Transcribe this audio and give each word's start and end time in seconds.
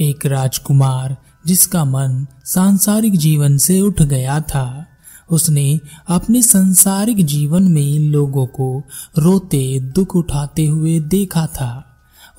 एक 0.00 0.26
राजकुमार 0.26 1.16
जिसका 1.46 1.84
मन 1.84 2.26
सांसारिक 2.44 3.16
जीवन 3.16 3.56
से 3.58 3.80
उठ 3.80 4.02
गया 4.02 4.40
था। 4.40 4.86
उसने 5.30 5.80
अपने 6.08 6.42
संसारिक 6.42 7.24
जीवन 7.26 7.62
में 7.62 7.98
लोगों 7.98 8.46
को 8.46 8.82
रोते 9.18 9.80
दुख 9.80 10.16
उठाते 10.16 10.66
हुए 10.66 11.00
देखा 11.00 11.46
था। 11.46 11.84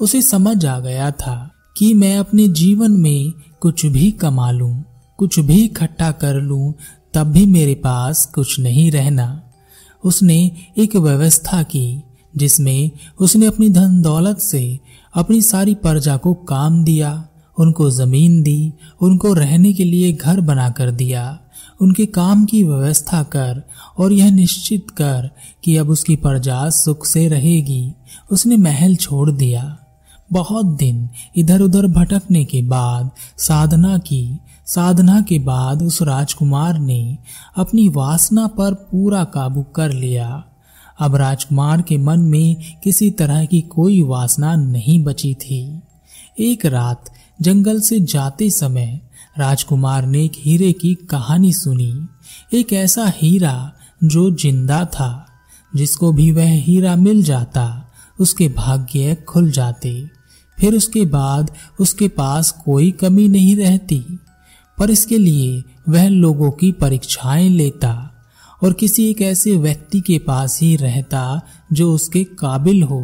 उसे 0.01 0.21
समझ 0.21 0.65
आ 0.65 0.79
गया 0.79 1.11
था 1.11 1.51
कि 1.77 1.93
मैं 1.93 2.17
अपने 2.17 2.47
जीवन 2.47 2.91
में 2.91 3.33
कुछ 3.59 3.85
भी 3.85 4.11
कमा 4.11 4.51
लूँ, 4.51 4.83
कुछ 5.17 5.39
भी 5.39 5.63
इकट्ठा 5.65 6.11
कर 6.11 6.33
लूँ, 6.33 6.73
तब 7.13 7.23
भी 7.23 7.45
मेरे 7.45 7.75
पास 7.75 8.25
कुछ 8.25 8.59
नहीं 8.59 8.91
रहना। 8.91 9.43
उसने 10.03 10.51
एक 10.77 10.95
व्यवस्था 10.95 11.63
की 11.63 12.03
जिसमें 12.37 12.91
उसने 13.19 13.45
अपनी 13.45 13.69
धन 13.69 14.01
दौलत 14.01 14.39
से 14.39 14.79
अपनी 15.13 15.41
सारी 15.41 15.75
प्रजा 15.75 16.17
को 16.17 16.33
काम 16.33 16.83
दिया। 16.83 17.29
उनको 17.59 17.89
ज़मीन 17.89 18.43
दी, 18.43 18.73
उनको 19.01 19.33
रहने 19.33 19.73
के 19.73 19.83
लिए 19.83 20.13
घर 20.13 20.41
बना 20.41 20.69
कर 20.69 20.91
दिया, 20.91 21.39
उनके 21.81 22.05
काम 22.05 22.45
की 22.45 22.63
व्यवस्था 22.63 23.23
कर 23.23 23.63
और 23.97 24.13
यह 24.13 24.31
निश्चित 24.31 24.89
कर 24.89 25.29
कि 25.63 25.77
अब 25.77 25.89
उसकी 25.89 26.15
प्रजा 26.15 26.69
सुख 26.69 27.05
से 27.05 27.27
रहेगी। 27.27 27.93
उसने 28.31 28.57
महल 28.57 28.95
छोड़ 28.95 29.31
दिया। 29.31 29.77
बहुत 30.31 30.65
दिन 30.65 31.09
इधर 31.35 31.61
उधर 31.61 31.87
भटकने 31.87 32.45
के 32.45 32.61
बाद, 32.61 33.09
साधना 33.37 33.97
की। 33.97 34.39
साधना 34.65 35.21
के 35.21 35.39
बाद 35.39 35.83
उस 35.83 36.01
राजकुमार 36.01 36.79
ने 36.79 37.17
अपनी 37.57 37.89
वासना 37.89 38.47
पर 38.47 38.73
पूरा 38.73 39.23
काबू 39.23 39.63
कर 39.63 39.91
लिया। 39.91 40.43
अब 40.99 41.15
राजकुमार 41.15 41.81
के 41.81 41.97
मन 41.97 42.19
में 42.19 42.55
किसी 42.83 43.11
तरह 43.11 43.45
की 43.45 43.61
कोई 43.61 44.03
वासना 44.03 44.55
नहीं 44.55 45.03
बची 45.03 45.33
थी। 45.33 45.81
एक 46.39 46.65
रात 46.65 47.12
जंगल 47.39 47.79
से 47.79 47.99
जाते 47.99 48.49
समय 48.49 48.99
राजकुमार 49.39 50.05
ने 50.05 50.23
एक 50.25 50.31
हीरे 50.37 50.71
की 50.73 50.93
कहानी 51.09 51.53
सुनी। 51.53 52.07
एक 52.53 52.73
ऐसा 52.73 53.05
हीरा 53.17 53.71
जो 54.03 54.29
ज़िंदा 54.31 54.83
था, 54.85 55.27
जिसको 55.75 56.11
भी 56.11 56.31
वह 56.31 56.51
हीरा 56.51 56.95
मिल 56.95 57.23
जाता, 57.23 57.91
उसके 58.19 58.47
भाग्य 58.49 59.15
खुल 59.29 59.51
जाते। 59.51 59.93
फिर 60.57 60.75
उसके 60.75 61.05
बाद 61.05 61.51
उसके 61.79 62.07
पास 62.07 62.51
कोई 62.65 62.91
कमी 62.91 63.27
नहीं 63.27 63.55
रहती, 63.55 63.99
पर 64.77 64.91
इसके 64.91 65.17
लिए 65.17 65.63
वह 65.89 66.07
लोगों 66.07 66.51
की 66.51 66.71
परीक्षाएँ 66.71 67.49
लेता 67.49 68.09
और 68.63 68.73
किसी 68.73 69.09
एक 69.09 69.21
ऐसे 69.21 69.55
व्यक्ति 69.57 70.01
के 70.01 70.17
पास 70.19 70.59
ही 70.61 70.75
रहता 70.75 71.41
जो 71.73 71.93
उसके 71.93 72.23
काबिल 72.23 72.83
हो। 72.83 73.01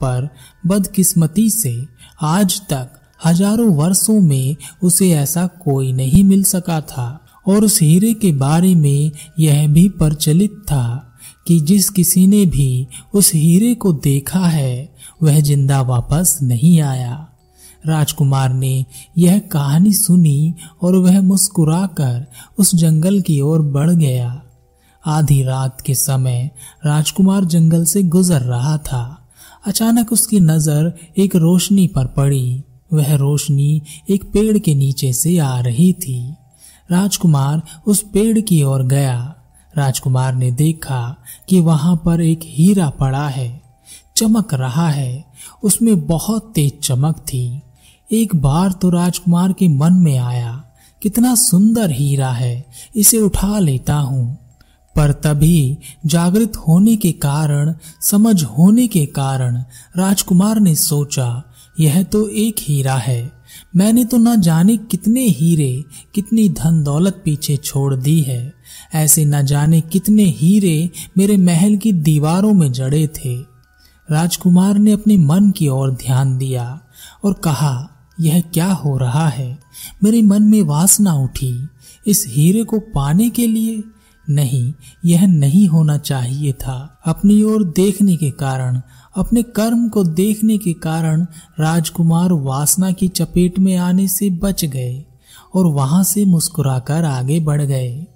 पर 0.00 0.28
बदकिस्मती 0.66 1.50
से 1.50 1.76
आज 2.22 2.60
तक 2.60 2.98
हज़ारों 3.24 3.74
वर्षों 3.74 4.20
में 4.20 4.56
उसे 4.82 5.10
ऐसा 5.10 5.46
कोई 5.46 5.92
नहीं 5.92 6.24
मिल 6.24 6.42
सका 6.42 6.80
था। 6.80 7.18
और 7.48 7.64
उस 7.64 7.80
हीरे 7.82 8.14
के 8.14 8.32
बारे 8.32 8.74
में 8.74 9.10
यह 9.38 9.66
भी 9.68 9.88
प्रचलित 9.88 10.50
था 10.50 11.14
कि 11.46 11.60
जिस 11.60 11.88
किसी 11.90 12.26
ने 12.26 12.46
भी 12.46 12.86
उस 13.14 13.32
हीरे 13.34 13.74
को 13.74 13.92
देखा 13.92 14.40
है, 14.40 14.94
वह 15.22 15.40
ज़िंदा 15.40 15.80
वापस 15.82 16.38
नहीं 16.42 16.80
आया। 16.80 17.28
राजकुमार 17.86 18.52
ने 18.52 18.86
यह 19.18 19.38
कहानी 19.38 19.92
सुनी 19.92 20.54
और 20.82 20.96
वह 20.96 21.20
मुस्कुराकर 21.20 22.26
उस 22.58 22.74
जंगल 22.74 23.20
की 23.20 23.40
ओर 23.40 23.62
बढ़ 23.62 23.90
गया। 23.90 24.42
आधी 25.06 25.42
रात 25.42 25.80
के 25.80 25.94
समय 25.94 26.50
राजकुमार 26.86 27.44
जंगल 27.44 27.84
से 27.84 28.02
गुजर 28.02 28.40
रहा 28.40 28.76
था। 28.78 29.28
अचानक 29.66 30.12
उसकी 30.12 30.40
नज़र 30.40 30.92
एक 31.18 31.36
रोशनी 31.36 31.86
पर 31.86 32.06
पड़ी। 32.06 32.62
वह 32.92 33.14
रोशनी 33.14 33.82
एक 34.10 34.24
पेड़ 34.24 34.58
के 34.58 34.74
नीचे 34.74 35.12
से 35.12 35.38
आ 35.38 35.60
रही 35.60 35.92
थी। 35.92 36.34
राजकुमार 36.90 37.62
उस 37.86 38.02
पेड़ 38.02 38.40
की 38.40 38.62
ओर 38.62 38.82
गया। 38.82 39.34
राजकुमार 39.76 40.34
ने 40.34 40.50
देखा 40.50 41.16
कि 41.48 41.60
वहाँ 41.60 42.02
पर 42.04 42.20
एक 42.20 42.40
हीरा 42.42 42.90
पड़ा 42.90 43.28
है। 43.28 43.62
चमक 44.16 44.54
रहा 44.54 44.88
है। 44.88 45.24
उसमें 45.62 46.06
बहुत 46.06 46.52
तेज 46.54 46.72
चमक 46.82 47.16
थी। 47.16 47.60
एक 48.12 48.36
बार 48.36 48.72
तो 48.72 48.90
राजकुमार 48.90 49.52
के 49.52 49.68
मन 49.68 49.92
में 49.92 50.18
आया, 50.18 50.64
कितना 51.02 51.34
सुंदर 51.34 51.90
हीरा 51.90 52.30
है, 52.30 52.66
इसे 52.96 53.18
उठा 53.18 53.58
लेता 53.58 53.94
हूँ। 53.94 54.38
पर 54.96 55.12
तभी 55.12 55.78
जागृत 56.06 56.56
होने 56.56 56.96
के 56.96 57.12
कारण, 57.12 57.74
समझ 58.00 58.44
होने 58.44 58.86
के 58.86 59.06
कारण 59.06 59.56
राजकुमार 59.96 60.60
ने 60.60 60.74
सोचा 60.74 61.42
यह 61.80 62.02
तो 62.02 62.28
एक 62.28 62.56
हीरा 62.60 62.94
है। 62.94 63.32
मैंने 63.76 64.04
तो 64.04 64.16
न 64.16 64.40
जाने 64.40 64.76
कितने 64.76 65.24
हीरे, 65.24 65.84
कितनी 66.14 66.48
धन 66.48 66.82
दौलत 66.82 67.22
पीछे 67.24 67.56
छोड़ 67.56 67.94
दी 67.94 68.20
है। 68.20 68.54
ऐसे 68.94 69.24
न 69.24 69.42
जाने 69.42 69.80
कितने 69.80 70.24
हीरे 70.24 70.90
मेरे 71.18 71.36
महल 71.36 71.76
की 71.76 71.92
दीवारों 71.92 72.52
में 72.52 72.72
जड़े 72.72 73.06
थे। 73.06 73.36
राजकुमार 74.10 74.78
ने 74.78 74.92
अपने 74.92 75.16
मन 75.16 75.50
की 75.50 75.68
ओर 75.68 75.90
ध्यान 75.90 76.38
दिया 76.38 76.80
और 77.24 77.32
कहा, 77.32 77.88
यह 78.20 78.40
क्या 78.40 78.72
हो 78.72 78.98
रहा 78.98 79.28
है? 79.28 79.58
मेरे 80.04 80.22
मन 80.22 80.42
में 80.42 80.62
वासना 80.62 81.14
उठी। 81.14 81.68
इस 82.06 82.24
हीरे 82.28 82.64
को 82.64 82.78
पाने 82.78 83.30
के 83.30 83.46
लिए 83.46 83.82
नहीं, 84.30 84.72
यह 85.04 85.26
नहीं 85.26 85.68
होना 85.68 85.98
चाहिए 85.98 86.52
था। 86.52 87.00
अपनी 87.06 87.42
ओर 87.42 87.64
देखने 87.64 88.16
के 88.16 88.30
कारण, 88.30 88.80
अपने 89.16 89.42
कर्म 89.42 89.88
को 89.88 90.04
देखने 90.04 90.58
के 90.58 90.72
कारण 90.72 91.26
राजकुमार 91.60 92.32
वासना 92.32 92.92
की 92.92 93.08
चपेट 93.08 93.58
में 93.58 93.76
आने 93.76 94.08
से 94.08 94.30
बच 94.30 94.64
गए 94.64 95.04
और 95.54 95.66
वहाँ 95.66 96.04
से 96.04 96.24
मुस्कुराकर 96.24 97.04
आगे 97.04 97.40
बढ़ 97.40 97.62
गए। 97.62 98.06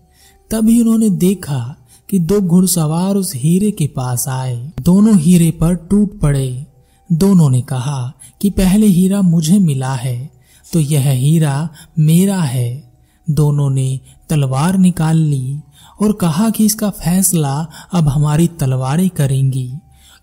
तभी 0.50 0.80
उन्होंने 0.80 1.10
देखा 1.10 1.76
कि 2.10 2.18
दो 2.18 2.40
घुड़सवार 2.40 3.14
उस 3.14 3.34
हीरे 3.34 3.70
के 3.70 3.86
पास 3.86 4.28
आए। 4.28 4.72
दोनों 4.80 5.18
हीरे 5.18 5.50
पर 5.50 5.74
टूट 5.74 6.18
पड़े। 6.20 6.66
दोनों 7.12 7.50
ने 7.50 7.60
कहा 7.62 8.12
कि 8.42 8.50
पहले 8.50 8.86
हीरा 8.86 9.22
मुझे 9.22 9.58
मिला 9.58 9.94
है 9.94 10.30
तो 10.72 10.80
यह 10.80 11.10
हीरा 11.10 11.68
मेरा 11.98 12.40
है। 12.40 12.85
दोनों 13.26 13.68
ने 13.70 13.88
तलवार 14.30 14.76
निकाल 14.78 15.16
ली 15.16 15.60
और 16.02 16.12
कहा 16.12 16.48
कि 16.50 16.64
इसका 16.64 16.90
फैसला 16.90 17.54
अब 17.94 18.08
हमारी 18.08 18.46
तलवारें 18.60 19.08
करेंगी 19.10 19.70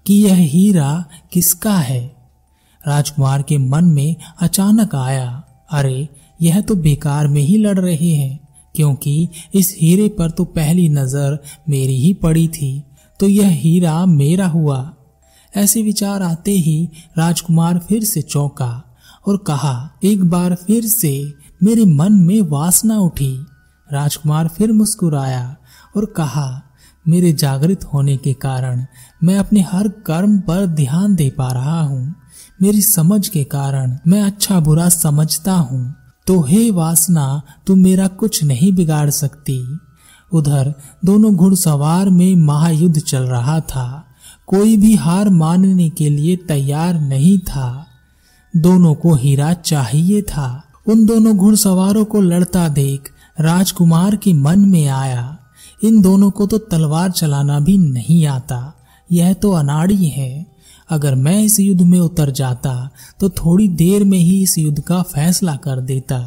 कि 0.06 0.14
यह 0.14 0.36
हीरा 0.36 1.03
किसका 1.34 1.78
है। 1.78 2.02
राजकुमार 2.81 3.42
के 3.42 3.58
मन 3.58 3.86
में 3.86 4.16
अचानक 4.42 4.96
आया, 4.96 5.44
अरे, 5.72 6.08
यह 6.42 6.62
तो 6.62 6.75
बेकार 6.75 7.28
में 7.28 7.42
ही 7.42 7.58
लड़ 7.58 7.80
रहे 7.80 8.09
हैं, 8.09 8.40
क्योंकि 8.75 9.30
इस 9.53 9.75
हीरे 9.81 10.08
पर 10.09 10.30
तो 10.30 10.44
पहली 10.46 10.88
नज़र 10.90 11.38
मेरी 11.69 11.96
ही 11.96 12.13
पड़ी 12.13 12.47
थी 12.47 12.84
तो 13.19 13.28
यह 13.28 13.50
हीरा 13.50 14.06
मेरा 14.06 14.47
हुआ। 14.47 14.94
ऐसे 15.53 15.81
विचार 15.84 16.22
आते 16.22 16.52
ही 16.52 16.90
राजकुमार 17.18 17.78
फिर 17.80 18.03
से 18.03 18.22
चौंका 18.22 18.84
और 19.28 19.38
कहा, 19.38 19.90
एक 20.03 20.24
बार 20.24 20.56
फिर 20.56 20.86
से 20.86 21.13
मेरे 21.63 21.85
मन 21.85 22.13
में 22.13 22.41
वासना 22.41 22.97
उठी। 23.00 23.46
राजकुमार 23.94 24.47
फिर 24.47 24.72
मुस्कुराया 24.72 25.56
और 25.97 26.06
कहा, 26.06 26.62
मेरे 27.07 27.34
जागृत 27.34 27.84
होने 27.84 28.18
के 28.18 28.34
कारण 28.34 28.85
मैं 29.24 29.38
अपने 29.38 29.62
हर 29.62 29.88
कर्म 29.88 30.40
पर 30.40 30.66
ध्यान 30.66 31.16
दे 31.16 31.29
पा 31.29 31.51
रहा 31.51 31.81
हूँ। 31.81 32.16
मेरी 32.62 32.81
समझ 32.81 33.28
के 33.28 33.44
कारण 33.44 33.97
मैं 34.07 34.22
अच्छा 34.22 34.59
बुरा 34.59 34.90
समझता 34.90 35.53
हूँ। 35.53 35.96
तो 36.28 36.41
हे 36.41 36.72
वासना, 36.72 37.41
तू 37.68 37.75
मेरा 37.75 38.07
कुछ 38.07 38.44
नहीं 38.44 38.74
बिगाड़ 38.74 39.09
सकती। 39.09 39.80
उधर 40.34 40.74
दोनों 41.06 41.35
घुड़सवार 41.35 42.09
में 42.09 42.35
महायुद्ध 42.35 43.00
चल 43.00 43.24
रहा 43.24 43.59
था। 43.59 44.06
कोई 44.48 44.77
भी 44.77 44.95
हार 44.95 45.30
मानने 45.30 45.89
के 45.89 46.09
लिए 46.09 46.36
तैयार 46.36 47.00
नहीं 47.00 47.39
था। 47.39 47.88
दोनों 48.57 48.95
को 48.95 49.16
हीरा 49.16 49.54
चाहिए 49.54 50.21
था। 50.21 50.73
उन 50.85 51.06
दोनों 51.06 51.35
घुड़सवारों 51.38 52.06
को 52.06 52.21
लड़ता 52.21 52.68
देख 52.69 53.12
राजकुमार 53.38 54.15
के 54.15 54.33
मन 54.33 54.59
में 54.59 54.88
आया। 54.88 55.38
इन 55.83 56.01
दोनों 56.01 56.30
को 56.31 56.45
तो 56.47 56.57
तलवार 56.57 57.12
चलाना 57.12 57.59
भी 57.59 57.77
नहीं 57.77 58.25
आता। 58.27 58.74
यह 59.09 59.33
तो 59.33 59.51
अनाड़ी 59.51 60.06
है। 60.07 60.45
अगर 60.89 61.15
मैं 61.15 61.41
इस 61.44 61.59
युद्ध 61.59 61.81
में 61.81 62.00
उतर 62.00 62.30
जाता 62.31 62.89
तो 63.19 63.30
थोड़ी 63.30 63.68
देर 63.68 64.03
में 64.03 64.18
ही 64.18 64.41
इस 64.44 64.57
युद्ध 64.57 64.81
का 64.81 65.01
फैसला 65.03 65.56
कर 65.56 65.81
देता। 65.81 66.19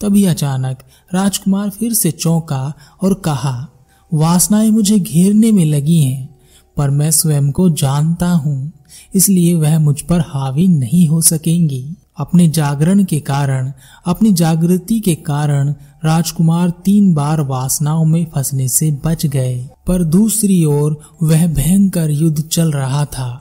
तभी 0.00 0.24
अचानक 0.24 0.78
राजकुमार 1.10 1.70
फिर 1.70 1.92
से 1.92 2.10
चौंका 2.10 2.72
और 3.02 3.14
कहा, 3.14 3.68
वासनाएँ 4.12 4.70
मुझे 4.70 4.98
घेरने 4.98 5.52
में 5.52 5.64
लगी 5.64 6.02
हैं, 6.02 6.28
पर 6.76 6.90
मैं 6.90 7.10
स्वयं 7.10 7.50
को 7.52 7.68
जानता 7.70 8.28
हूँ, 8.28 8.72
इसलिए 9.14 9.54
वह 9.54 9.78
मुझ 9.78 10.00
पर 10.00 10.20
हावी 10.20 10.66
नहीं 10.68 11.06
हो 11.08 11.20
सकेंगी। 11.22 11.84
अपने 12.18 12.48
जागरण 12.48 13.04
के 13.04 13.20
कारण, 13.20 13.72
अपनी 14.06 14.32
जागृति 14.32 15.00
के 15.00 15.14
कारण 15.14 15.74
राजकुमार 16.04 16.70
तीन 16.70 17.14
बार 17.14 17.40
वासनाओं 17.40 18.04
में 18.04 18.26
फंसने 18.34 18.68
से 18.68 18.98
बच 19.04 19.26
गए। 19.26 19.68
पर 19.86 20.04
दूसरी 20.04 20.64
ओर 20.64 21.00
वह 21.22 21.46
भयंकर 21.46 22.10
युद्ध 22.10 22.42
चल 22.42 22.72
रहा 22.72 23.04
था। 23.04 23.40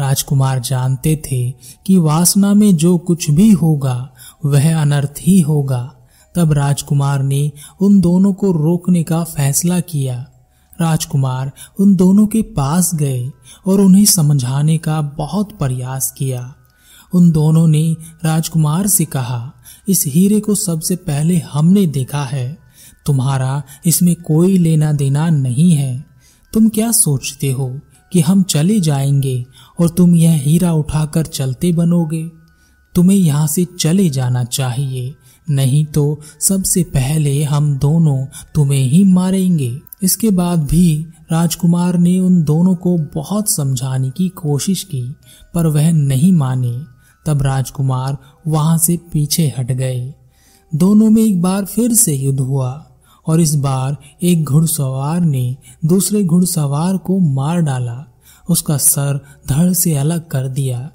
राजकुमार 0.00 0.58
जानते 0.58 1.22
थे 1.32 1.50
कि 1.86 1.98
वासना 1.98 2.54
में 2.54 2.76
जो 2.76 2.98
कुछ 2.98 3.30
भी 3.30 3.52
होगा, 3.52 4.10
वह 4.44 4.80
अनर्थ 4.80 5.14
ही 5.20 5.40
होगा। 5.40 5.94
तब 6.34 6.52
राजकुमार 6.52 7.22
ने 7.22 7.52
उन 7.80 8.00
दोनों 8.00 8.32
को 8.32 8.52
रोकने 8.52 9.02
का 9.02 9.24
फैसला 9.24 9.80
किया। 9.80 10.26
राजकुमार 10.80 11.52
उन 11.80 11.96
दोनों 11.96 12.26
के 12.26 12.42
पास 12.42 12.94
गए 12.94 13.30
और 13.66 13.80
उन्हें 13.80 14.04
समझाने 14.04 14.78
का 14.78 15.00
बहुत 15.00 15.52
प्रयास 15.52 16.14
किया। 16.18 16.54
उन 17.14 17.30
दोनों 17.32 17.68
ने 17.68 17.96
राजकुमार 18.24 18.86
से 18.86 19.04
कहा, 19.04 19.52
इस 19.88 20.04
हीरे 20.06 20.40
को 20.40 20.54
सबसे 20.54 20.96
पहले 20.96 21.38
हमने 21.38 21.86
देखा 21.86 22.24
है। 22.24 22.58
तुम्हारा 23.06 23.62
इसमें 23.86 24.14
कोई 24.14 24.58
लेना 24.58 24.92
देना 24.92 25.30
नहीं 25.30 25.72
है। 25.72 26.04
तुम 26.52 26.68
क्या 26.68 26.92
सोचते 26.92 27.50
हो 27.50 27.80
कि 28.12 28.20
हम 28.20 28.42
चले 28.42 28.80
जाएँगे 28.80 29.46
और 29.80 29.88
तुम 29.88 30.14
यह 30.14 30.32
हीरा 30.32 30.72
उठाकर 30.72 31.26
चलते 31.26 31.72
बनोगे? 31.72 32.30
तुम्हें 32.94 33.18
यहाँ 33.18 33.46
से 33.46 33.66
चले 33.80 34.10
जाना 34.10 34.44
चाहिए, 34.44 35.14
नहीं 35.50 35.84
तो 35.84 36.20
सबसे 36.40 36.82
पहले 36.82 37.44
हम 37.44 37.78
दोनों 37.78 38.26
तुम्हें 38.54 38.84
ही 38.84 39.04
मारेंगे। 39.04 39.80
इसके 40.02 40.30
बाद 40.30 40.58
भी 40.58 41.06
राजकुमार 41.32 41.98
ने 41.98 42.18
उन 42.20 42.42
दोनों 42.42 42.74
को 42.74 42.98
बहुत 42.98 43.50
समझाने 43.50 44.10
की 44.10 44.28
कोशिश 44.28 44.82
की, 44.82 45.16
पर 45.54 45.66
वह 45.66 45.92
नहीं 45.92 46.32
माने। 46.32 46.99
तब 47.26 47.42
राजकुमार 47.42 48.18
वहाँ 48.46 48.78
से 48.78 48.96
पीछे 49.12 49.52
हट 49.58 49.72
गए। 49.72 50.14
दोनों 50.74 51.10
में 51.10 51.22
एक 51.22 51.42
बार 51.42 51.64
फिर 51.64 51.94
से 51.94 52.14
युद्ध 52.14 52.40
हुआ 52.40 52.86
और 53.26 53.40
इस 53.40 53.54
बार 53.54 53.96
एक 54.22 54.44
घुड़सवार 54.44 55.20
ने 55.20 55.56
दूसरे 55.84 56.24
घुड़सवार 56.24 56.96
को 56.96 57.18
मार 57.18 57.60
डाला। 57.60 58.04
उसका 58.50 58.76
सर 58.76 59.20
धड़ 59.48 59.72
से 59.72 59.96
अलग 59.96 60.28
कर 60.28 60.48
दिया। 60.48 60.90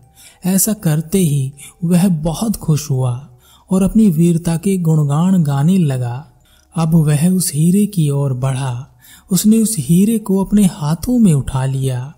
ऐसा 0.45 0.74
करते 0.74 1.18
ही 1.18 1.54
वह 1.83 2.07
बहुत 2.07 2.56
खुश 2.56 2.89
हुआ 2.92 3.30
और 3.72 3.83
अपनी 3.83 4.10
वीरता 4.10 4.57
के 4.57 4.77
गुणगान 4.77 5.44
गाने 5.44 5.77
लगा। 5.77 6.27
अब 6.75 6.95
वह 6.95 7.30
उस 7.30 7.51
हीरे 7.54 7.86
की 7.86 8.10
ओर 8.10 8.33
बढ़ा। 8.33 8.88
उसने 9.31 9.57
उस 9.57 9.75
हीरे 9.80 10.18
को 10.18 10.44
अपने 10.45 10.66
हाथों 10.66 11.19
में 11.19 11.33
उठा 11.33 11.66
लिया। 11.66 12.13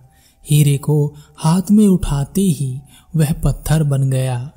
हीरे 0.49 0.77
को 0.77 1.13
हाथ 1.37 1.61
में 1.71 1.87
उठाते 1.87 2.41
ही 2.41 2.79
वह 3.17 3.33
पत्थर 3.33 3.83
बन 3.83 4.09
गया। 4.09 4.51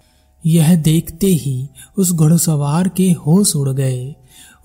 यह 0.45 0.75
देखते 0.75 1.27
ही 1.27 1.69
उस 1.97 2.13
घुड़सवार 2.13 2.89
के 2.89 3.11
होश 3.13 3.57
उड़ 3.57 3.71
गए। 3.71 4.15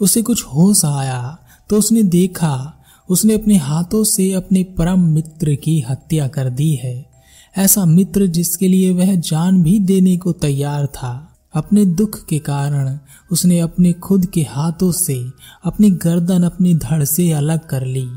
उसे 0.01 0.21
कुछ 0.21 0.44
होश 0.45 0.86
आया 0.86 1.38
तो 1.69 1.77
उसने 1.77 2.03
देखा, 2.03 2.74
उसने 3.09 3.33
अपने 3.33 3.57
हाथों 3.57 4.03
से 4.03 4.31
अपने 4.33 4.63
परम 4.77 5.01
मित्र 5.01 5.56
की 5.56 5.80
हत्या 5.89 6.27
कर 6.27 6.50
दी 6.50 6.74
है। 6.75 7.09
ऐसा 7.57 7.86
मित्र 7.86 8.27
जिसके 8.27 8.68
लिए 8.68 8.92
वह 8.94 9.15
जान 9.15 9.62
भी 9.63 9.80
देने 9.80 10.18
को 10.18 10.31
तैयार 10.31 10.86
था। 10.88 11.31
अपने 11.53 11.86
दुख 11.86 12.25
के 12.25 12.39
कारण 12.39 12.98
उसने 13.31 13.59
अपने 13.59 13.94
खुद 13.94 14.25
के 14.25 14.41
हाथों 14.41 14.91
से 14.91 15.15
अपनी 15.65 15.89
गर्दन 15.89 16.44
अपनी 16.44 16.74
धड़ 16.75 17.03
से 17.03 17.31
अलग 17.31 17.68
कर 17.68 17.86
ली। 17.86 18.07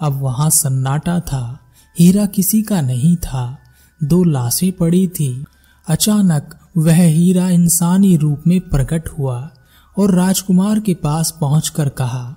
अब 0.00 0.20
वहाँ 0.20 0.50
सन्नाटा 0.50 1.18
था, 1.20 1.58
हीरा 2.00 2.26
किसी 2.26 2.62
का 2.62 2.80
नहीं 2.80 3.16
था। 3.16 3.59
दो 4.04 4.22
लाशें 4.24 4.70
पड़ी 4.72 5.06
थी। 5.08 5.44
अचानक 5.86 6.54
वह 6.78 7.02
हीरा 7.02 7.48
इंसानी 7.48 8.16
रूप 8.16 8.42
में 8.46 8.60
प्रकट 8.60 9.08
हुआ 9.08 9.50
और 9.96 10.14
राजकुमार 10.14 10.80
के 10.80 10.94
पास 10.94 11.38
पहुंचकर 11.40 11.88
कहा, 11.88 12.36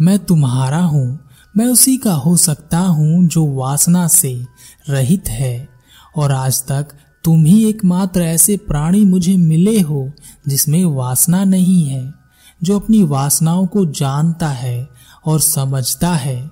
मैं 0.00 0.18
तुम्हारा 0.18 0.78
हूँ, 0.78 1.18
मैं 1.56 1.66
उसी 1.66 1.96
का 1.96 2.12
हो 2.12 2.36
सकता 2.36 2.78
हूँ 2.78 3.26
जो 3.28 3.46
वासना 3.46 4.06
से 4.08 4.44
रहित 4.90 5.28
है। 5.28 5.68
और 6.16 6.32
आज 6.32 6.62
तक 6.62 6.88
तुम 7.24 7.44
ही 7.44 7.64
एकमात्र 7.64 8.22
ऐसे 8.22 8.56
प्राणी 8.56 9.04
मुझे 9.04 9.36
मिले 9.36 9.80
हो 9.80 10.10
जिसमें 10.48 10.84
वासना 10.84 11.44
नहीं 11.44 11.84
है, 11.84 12.12
जो 12.62 12.78
अपनी 12.78 13.02
वासनाओं 13.02 13.66
को 13.66 13.84
जानता 13.86 14.48
है 14.48 14.88
और 15.26 15.40
समझता 15.40 16.12
है, 16.14 16.50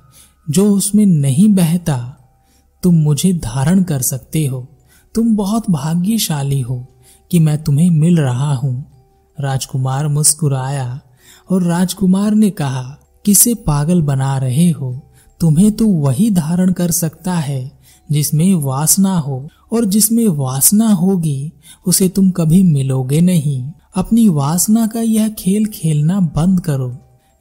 जो 0.51 0.71
उसमें 0.71 1.07
नहीं 1.07 1.49
बहता। 1.49 2.24
तुम 2.85 2.95
मुझे 2.95 3.33
धारण 3.33 3.83
कर 3.83 4.03
सकते 4.03 4.47
हो। 4.47 4.69
तुम 5.15 5.37
बहुत 5.37 5.71
भाग्यशाली 5.71 6.61
हो 6.61 6.87
कि 7.31 7.39
मैं 7.39 7.65
तुम्हें 7.65 7.91
मिल 7.91 8.17
रहा 8.19 8.55
हूँ। 8.55 8.85
राजकुमार 9.41 10.09
मुस्कुराया 10.09 11.01
और 11.51 11.63
राजकुमार 11.63 12.35
ने 12.35 12.51
कहा, 12.51 12.99
किसे 13.25 13.55
पागल 13.55 14.03
बना 14.03 14.39
रहे 14.39 14.71
हो? 14.71 15.01
तुम्हें 15.41 15.73
तो 15.73 15.89
वही 15.89 16.31
धारण 16.31 16.73
कर 16.73 16.91
सकता 16.91 17.35
है, 17.35 17.73
जिसमें 18.13 18.55
वासना 18.55 19.19
हो। 19.19 19.49
और 19.73 19.85
जिसमें 19.85 20.29
वासना 20.29 20.89
होगी, 20.89 21.53
उसे 21.87 22.09
तुम 22.09 22.31
कभी 22.31 22.63
मिलोगे 22.63 23.21
नहीं। 23.21 23.73
अपनी 23.97 24.29
वासना 24.29 24.87
का 24.87 25.01
यह 25.01 25.29
खेल 25.29 25.67
खेलना 25.67 26.21
बंद 26.21 26.61
करो। 26.61 26.97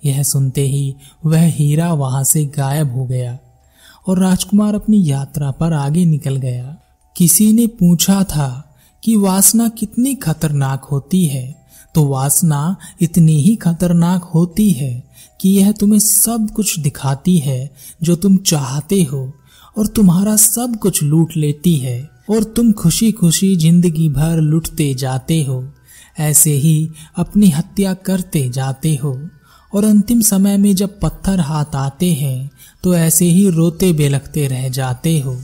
यह 0.06 0.24
सुनते 0.24 0.62
ही 0.62 0.96
वह 1.26 1.42
हीरा 1.42 1.94
वहाँ 1.94 2.24
से 2.24 2.46
गायब 2.46 2.96
हो 2.96 3.06
गया। 3.06 3.40
और 4.08 4.20
राजकुमार 4.20 4.76
अपनी 4.76 5.02
यात्रा 5.06 5.52
पर 5.52 5.74
आगे 5.74 6.06
निकल 6.06 6.36
गया। 6.36 6.78
किसी 7.16 7.52
ने 7.54 7.68
पूछा 7.68 8.24
था 8.24 8.50
कि 9.04 9.16
वासना 9.16 9.68
कितनी 9.70 10.16
खतरनाक 10.16 10.84
होती 10.84 11.26
है 11.26 11.64
तो 11.96 12.04
वासना 12.08 12.76
इतनी 13.02 13.40
ही 13.42 13.56
खतरनाक 13.56 14.24
होती 14.24 14.70
है 14.72 14.92
कि 15.42 15.50
यह 15.50 15.72
तुम्हें 15.72 16.00
सब 16.00 16.50
कुछ 16.56 16.80
दिखाती 16.80 17.38
है 17.38 17.72
जो 18.04 18.16
तुम 18.16 18.38
चाहते 18.38 19.02
हो 19.04 19.22
और 19.78 19.88
तुम्हारा 19.88 20.36
सब 20.36 20.76
कुछ 20.76 21.02
लूट 21.04 21.36
लेती 21.38 21.76
है 21.76 21.98
और 22.30 22.44
तुम 22.44 22.72
खुशी 22.72 23.12
खुशी 23.12 23.56
ज़िंदगी 23.56 24.10
भर 24.10 24.40
लुटते 24.42 24.94
जाते 24.94 25.42
हो, 25.44 25.64
ऐसे 26.20 26.52
ही 26.52 26.90
अपनी 27.18 27.50
हत्या 27.50 27.94
करते 27.94 28.50
जाते 28.50 28.96
हो। 28.96 29.14
और 29.74 29.86
अंतिम 29.86 30.22
समय 30.22 30.58
में 30.58 30.76
जब 30.76 31.00
पत्थर 31.00 31.40
हाथ 31.40 31.76
आते 31.76 32.14
हैं 32.14 32.52
तो 32.84 32.96
ऐसे 32.96 33.26
ही 33.26 33.50
रोते 33.50 33.94
बेलखते 33.94 34.48
रह 34.48 34.70
जाते 34.70 35.20
हो। 35.20 35.44